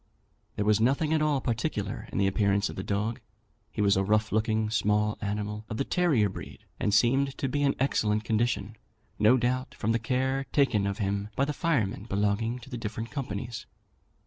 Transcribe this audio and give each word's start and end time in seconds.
There 0.55 0.65
was 0.65 0.79
nothing 0.81 1.13
at 1.13 1.21
all 1.21 1.41
particular 1.41 2.09
in 2.11 2.17
the 2.17 2.25
appearance 2.25 2.69
of 2.69 2.75
the 2.75 2.81
dog; 2.81 3.21
he 3.69 3.83
was 3.83 3.95
a 3.95 4.03
rough 4.03 4.31
looking 4.31 4.71
small 4.71 5.15
animal, 5.21 5.63
of 5.69 5.77
the 5.77 5.83
terrier 5.85 6.27
breed, 6.27 6.65
and 6.79 6.91
seemed 6.91 7.37
to 7.37 7.47
be 7.47 7.61
in 7.61 7.75
excellent 7.79 8.23
condition, 8.23 8.77
no 9.19 9.37
doubt 9.37 9.75
from 9.75 9.91
the 9.91 9.99
care 9.99 10.47
taken 10.51 10.87
of 10.87 10.97
him 10.97 11.29
by 11.35 11.45
the 11.45 11.53
firemen 11.53 12.05
belonging 12.05 12.57
to 12.61 12.69
the 12.71 12.77
different 12.79 13.11
companies. 13.11 13.67